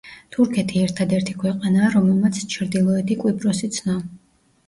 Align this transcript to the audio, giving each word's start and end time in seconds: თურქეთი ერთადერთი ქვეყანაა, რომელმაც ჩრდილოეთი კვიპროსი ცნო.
თურქეთი 0.35 0.79
ერთადერთი 0.85 1.35
ქვეყანაა, 1.43 1.91
რომელმაც 1.97 2.39
ჩრდილოეთი 2.55 3.17
კვიპროსი 3.25 3.73
ცნო. 3.77 3.97